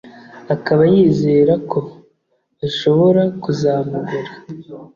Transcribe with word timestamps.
akaba 0.55 0.83
yizera 0.93 1.53
ko 1.71 1.79
bashobora 2.59 3.23
kuzamugura 3.43 4.31